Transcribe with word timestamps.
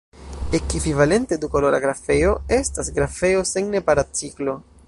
Ekvivalente, 0.59 1.37
dukolora 1.43 1.81
grafeo 1.85 2.33
estas 2.59 2.91
grafeo 2.99 3.47
sen 3.55 3.73
nepara 3.77 4.09
ciklo. 4.23 4.61